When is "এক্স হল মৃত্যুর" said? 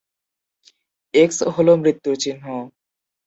1.13-2.15